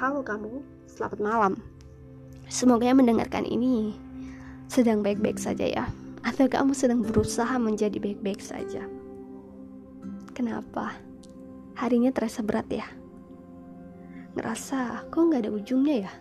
Halo 0.00 0.24
kamu, 0.24 0.64
selamat 0.88 1.20
malam. 1.20 1.52
Semoga 2.48 2.88
yang 2.88 3.04
mendengarkan 3.04 3.44
ini 3.44 3.92
sedang 4.64 5.04
baik-baik 5.04 5.36
saja 5.36 5.68
ya, 5.68 5.84
atau 6.24 6.48
kamu 6.48 6.72
sedang 6.72 7.04
berusaha 7.04 7.52
menjadi 7.60 8.00
baik-baik 8.00 8.40
saja. 8.40 8.88
Kenapa? 10.32 10.96
Harinya 11.76 12.08
terasa 12.16 12.40
berat 12.40 12.64
ya? 12.72 12.88
Ngerasa 14.40 15.04
kok 15.12 15.20
nggak 15.20 15.44
ada 15.44 15.52
ujungnya 15.52 16.08
ya? 16.08 16.12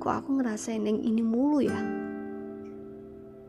Kok 0.00 0.14
aku 0.24 0.40
ngerasain 0.40 0.88
yang 0.88 0.96
ini 1.04 1.20
mulu 1.20 1.60
ya? 1.60 1.76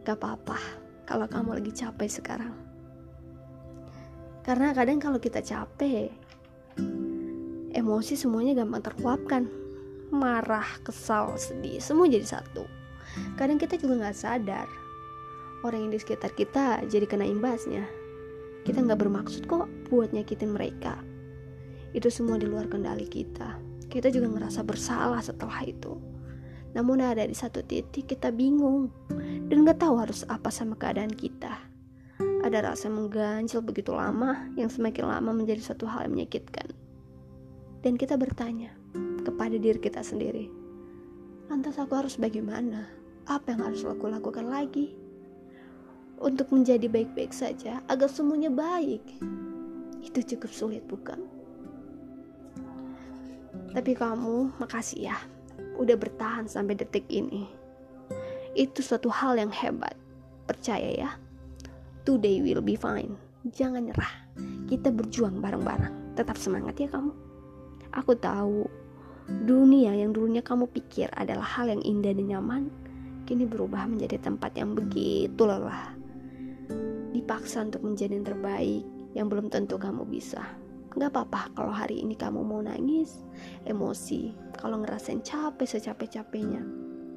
Gak 0.03 0.19
apa-apa 0.19 0.59
kalau 1.07 1.31
kamu 1.31 1.63
lagi 1.63 1.71
capek 1.71 2.11
sekarang. 2.11 2.51
Karena 4.43 4.75
kadang 4.75 4.99
kalau 4.99 5.15
kita 5.15 5.39
capek, 5.39 6.11
emosi 7.83 8.15
semuanya 8.15 8.55
gampang 8.55 8.79
terkuapkan. 8.79 9.43
Marah 10.07 10.79
kesal 10.87 11.35
sedih 11.35 11.83
semua 11.83 12.07
jadi 12.07 12.23
satu. 12.23 12.63
Kadang 13.35 13.59
kita 13.59 13.75
juga 13.75 13.99
nggak 13.99 14.15
sadar. 14.15 14.71
Orang 15.67 15.87
yang 15.87 15.91
di 15.91 15.99
sekitar 15.99 16.31
kita 16.31 16.79
jadi 16.87 17.03
kena 17.03 17.27
imbasnya. 17.27 17.83
Kita 18.63 18.79
nggak 18.79 19.03
bermaksud 19.03 19.51
kok 19.51 19.67
buat 19.91 20.15
nyakitin 20.15 20.55
mereka. 20.55 20.95
Itu 21.91 22.07
semua 22.07 22.39
di 22.39 22.47
luar 22.47 22.71
kendali 22.71 23.03
kita. 23.03 23.59
Kita 23.91 24.07
juga 24.07 24.31
ngerasa 24.31 24.63
bersalah 24.63 25.19
setelah 25.19 25.59
itu. 25.67 25.99
Namun 26.71 27.03
ada 27.03 27.27
di 27.27 27.35
satu 27.35 27.67
titik 27.67 28.15
kita 28.15 28.31
bingung 28.31 28.87
dan 29.51 29.67
nggak 29.67 29.83
tahu 29.83 29.99
harus 29.99 30.23
apa 30.31 30.47
sama 30.47 30.79
keadaan 30.79 31.11
kita. 31.11 31.59
Ada 32.47 32.63
rasa 32.63 32.87
mengganjal 32.87 33.59
begitu 33.59 33.91
lama 33.91 34.47
yang 34.55 34.71
semakin 34.71 35.11
lama 35.11 35.35
menjadi 35.35 35.75
satu 35.75 35.83
hal 35.83 36.07
yang 36.07 36.23
menyakitkan 36.23 36.82
dan 37.83 37.99
kita 37.99 38.15
bertanya 38.15 38.71
kepada 39.27 39.59
diri 39.59 39.75
kita 39.75 39.99
sendiri, 39.99 40.47
lantas 41.51 41.75
aku 41.75 41.99
harus 41.99 42.15
bagaimana? 42.15 42.87
Apa 43.27 43.51
yang 43.55 43.67
harus 43.67 43.83
aku 43.83 44.07
lakukan 44.07 44.47
lagi? 44.47 44.95
Untuk 46.23 46.47
menjadi 46.55 46.87
baik-baik 46.87 47.35
saja, 47.35 47.83
agar 47.91 48.07
semuanya 48.07 48.47
baik. 48.47 49.03
Itu 49.99 50.23
cukup 50.23 50.51
sulit, 50.55 50.83
bukan? 50.87 51.19
Tapi 53.75 53.91
kamu, 53.91 54.55
makasih 54.63 55.11
ya, 55.11 55.17
udah 55.75 55.99
bertahan 55.99 56.47
sampai 56.47 56.79
detik 56.79 57.03
ini. 57.11 57.51
Itu 58.55 58.79
suatu 58.79 59.11
hal 59.11 59.35
yang 59.35 59.51
hebat. 59.51 59.99
Percaya 60.47 60.91
ya, 60.95 61.09
today 62.07 62.39
will 62.39 62.63
be 62.63 62.79
fine. 62.79 63.19
Jangan 63.51 63.91
nyerah. 63.91 64.13
Kita 64.71 64.87
berjuang 64.87 65.43
bareng-bareng. 65.43 66.15
Tetap 66.15 66.39
semangat 66.39 66.79
ya 66.79 66.87
kamu. 66.87 67.32
Aku 67.93 68.17
tahu 68.17 68.65
dunia 69.45 69.93
yang 69.93 70.17
dulunya 70.17 70.41
kamu 70.41 70.65
pikir 70.73 71.13
adalah 71.13 71.45
hal 71.45 71.69
yang 71.69 71.81
indah 71.85 72.09
dan 72.09 72.25
nyaman, 72.25 72.63
kini 73.29 73.45
berubah 73.45 73.85
menjadi 73.85 74.17
tempat 74.17 74.57
yang 74.57 74.73
begitu 74.73 75.45
lelah. 75.45 75.93
Dipaksa 77.13 77.61
untuk 77.61 77.85
menjadi 77.85 78.17
yang 78.17 78.25
terbaik 78.25 78.83
yang 79.13 79.29
belum 79.29 79.53
tentu 79.53 79.77
kamu 79.77 80.09
bisa. 80.09 80.41
Gak 80.97 81.13
apa-apa 81.13 81.53
kalau 81.53 81.73
hari 81.73 82.01
ini 82.01 82.17
kamu 82.17 82.41
mau 82.41 82.65
nangis, 82.65 83.21
emosi, 83.69 84.33
kalau 84.57 84.81
ngerasain 84.81 85.21
capek 85.21 85.65
secapek-capeknya, 85.77 86.65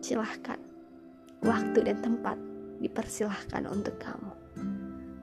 silahkan. 0.04 0.60
Waktu 1.40 1.88
dan 1.88 2.04
tempat 2.04 2.36
dipersilahkan 2.84 3.64
untuk 3.64 3.96
kamu. 3.96 4.32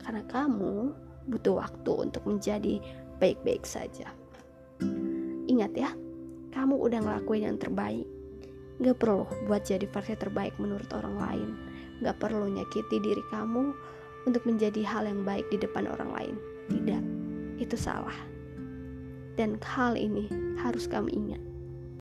Karena 0.01 0.25
kamu 0.25 0.93
butuh 1.29 1.61
waktu 1.61 2.09
untuk 2.09 2.25
menjadi 2.25 2.81
baik-baik 3.21 3.65
saja. 3.65 4.22
Ingat 5.53 5.73
ya, 5.77 5.93
kamu 6.49 6.81
udah 6.81 6.99
ngelakuin 7.05 7.45
yang 7.45 7.61
terbaik. 7.61 8.09
Gak 8.81 8.97
perlu 8.97 9.29
buat 9.45 9.61
jadi 9.61 9.85
versi 9.85 10.17
terbaik 10.17 10.57
menurut 10.57 10.89
orang 10.97 11.15
lain. 11.21 11.49
Gak 12.01 12.17
perlu 12.17 12.49
nyakiti 12.49 12.97
diri 12.97 13.21
kamu 13.29 13.69
untuk 14.25 14.41
menjadi 14.49 14.81
hal 14.81 15.05
yang 15.05 15.21
baik 15.21 15.45
di 15.53 15.61
depan 15.61 15.85
orang 15.85 16.09
lain. 16.09 16.35
Tidak, 16.73 17.03
itu 17.61 17.77
salah. 17.77 18.17
Dan 19.37 19.61
hal 19.61 19.93
ini 19.93 20.25
harus 20.57 20.89
kamu 20.89 21.13
ingat. 21.13 21.52